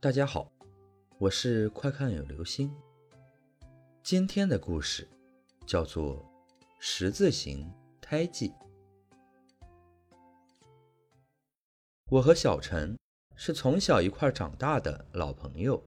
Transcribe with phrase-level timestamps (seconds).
[0.00, 0.52] 大家好，
[1.18, 2.72] 我是快看有流星。
[4.00, 5.08] 今天的故事
[5.66, 6.24] 叫做
[6.78, 7.68] 十字形
[8.00, 8.54] 胎记。
[12.10, 12.96] 我和小陈
[13.34, 15.84] 是从小一块长大的老朋友。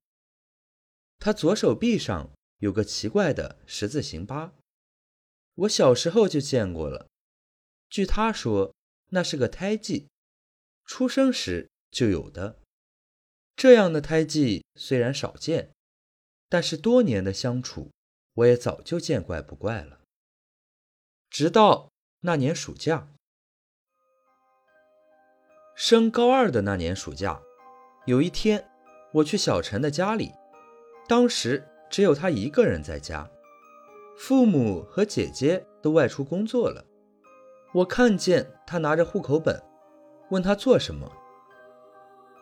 [1.18, 4.54] 他左手臂上有个奇怪的十字形疤，
[5.56, 7.08] 我小时候就见过了。
[7.90, 8.76] 据他说，
[9.12, 10.10] 那是个胎记，
[10.84, 12.58] 出生时就有的。
[13.62, 15.70] 这样的胎记虽然少见，
[16.50, 17.92] 但是多年的相处，
[18.34, 20.00] 我也早就见怪不怪了。
[21.30, 23.08] 直到那年暑假，
[25.76, 27.40] 升高二的那年暑假，
[28.08, 28.68] 有一天，
[29.14, 30.32] 我去小陈的家里，
[31.08, 33.30] 当时只有他一个人在家，
[34.18, 36.84] 父母和姐姐都外出工作了。
[37.76, 39.62] 我看见他拿着户口本，
[40.32, 41.12] 问他做什么。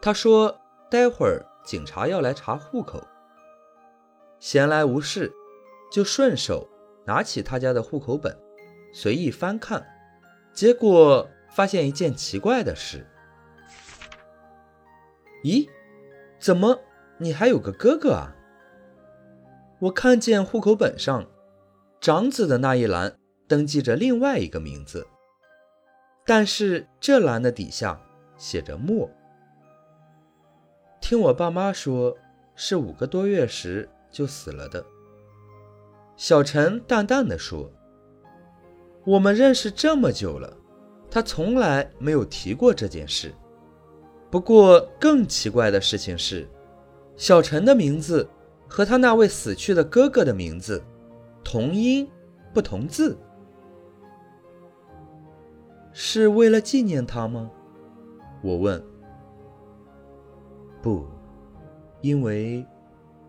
[0.02, 3.06] 他说：“待会儿警察要来查户口。”
[4.40, 5.32] 闲来无事，
[5.92, 6.68] 就顺手
[7.06, 8.38] 拿起他家的户口本，
[8.94, 9.86] 随意翻看。
[10.54, 13.06] 结果发现一件奇怪的事
[15.44, 15.70] ：“咦，
[16.40, 16.80] 怎么
[17.18, 18.36] 你还有个哥哥啊？”
[19.80, 21.26] 我看见户口本上
[22.02, 23.16] 长子的那一栏
[23.48, 25.08] 登记着另外一个名字。
[26.26, 28.02] 但是这栏的底下
[28.38, 29.10] 写着“莫”。
[31.02, 32.16] 听我爸妈说，
[32.56, 34.86] 是五个多月时就死了的。
[36.16, 37.72] 小陈淡淡的说
[39.06, 40.56] ：“我们认识这么久了，
[41.10, 43.34] 他从来没有提过这件事。
[44.30, 46.48] 不过更奇怪的事情是，
[47.16, 48.30] 小陈的名字
[48.68, 50.84] 和他那位死去的哥哥的名字
[51.44, 52.08] 同音
[52.54, 53.18] 不同字。”
[55.92, 57.50] 是为了纪念他吗？
[58.44, 58.82] 我问。
[60.82, 61.06] 不，
[62.02, 62.66] 因为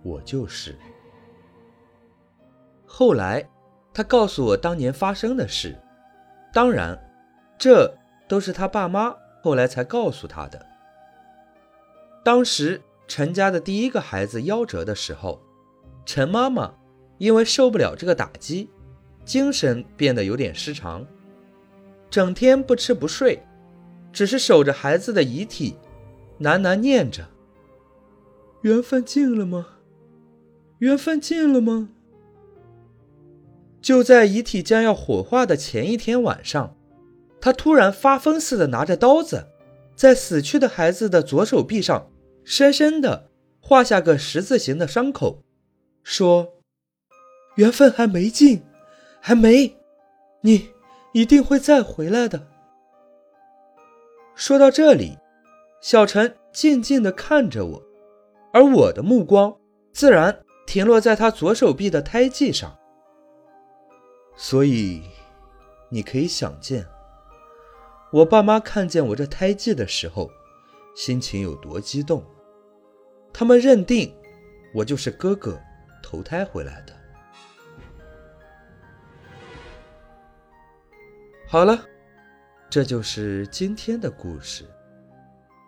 [0.02, 0.76] 我就是。
[2.86, 3.48] 后来，
[3.92, 5.76] 他告诉我当年发生的事，
[6.52, 6.98] 当然，
[7.58, 7.92] 这
[8.28, 10.66] 都是他爸妈后来才告诉他的。
[12.22, 15.40] 当时陈家的第一个孩子夭折的时候，
[16.04, 16.74] 陈妈妈
[17.18, 18.70] 因为受不了这个打击，
[19.24, 21.06] 精神变得有点失常。
[22.10, 23.40] 整天不吃不睡，
[24.12, 25.76] 只是守着孩子的遗体，
[26.40, 27.24] 喃喃念着
[28.62, 29.66] ：“缘分尽了吗？
[30.78, 31.90] 缘分尽了吗？”
[33.80, 36.76] 就在遗体将要火化的前一天晚上，
[37.40, 39.46] 他突然发疯似的拿着刀子，
[39.94, 42.10] 在死去的孩子的左手臂上
[42.44, 45.42] 深深的画下个十字形的伤口，
[46.02, 46.54] 说
[47.56, 48.62] ：“缘分还没尽，
[49.20, 49.76] 还没，
[50.42, 50.70] 你。”
[51.12, 52.46] 一定会再回来的。
[54.36, 55.18] 说到这里，
[55.80, 57.82] 小陈静静的看着我，
[58.52, 59.56] 而我的目光
[59.92, 62.76] 自然停落在他左手臂的胎记上。
[64.36, 65.02] 所以，
[65.90, 66.86] 你可以想见，
[68.12, 70.30] 我爸妈看见我这胎记的时候，
[70.94, 72.24] 心情有多激动。
[73.32, 74.12] 他们认定
[74.74, 75.60] 我就是哥哥
[76.02, 76.96] 投胎回来的。
[81.46, 81.84] 好了，
[82.70, 84.64] 这就是今天的故事。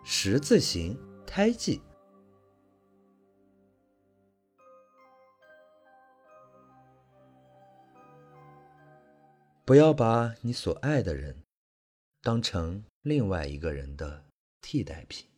[0.03, 1.81] 十字形胎记，
[9.65, 11.41] 不要把你所爱的人
[12.21, 14.25] 当成另外一个人的
[14.61, 15.32] 替代品。